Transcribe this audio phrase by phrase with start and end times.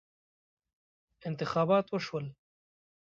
[1.25, 2.33] انتخابات وشول.